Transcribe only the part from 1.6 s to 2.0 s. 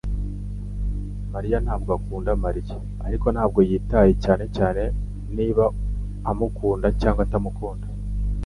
ntabwo